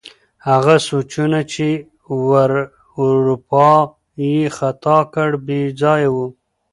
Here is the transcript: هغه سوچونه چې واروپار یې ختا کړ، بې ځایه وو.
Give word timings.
هغه 0.47 0.75
سوچونه 0.87 1.39
چې 1.53 1.67
واروپار 3.01 3.85
یې 4.31 4.39
ختا 4.57 4.99
کړ، 5.13 5.29
بې 5.45 5.61
ځایه 5.81 6.09
وو. 6.15 6.27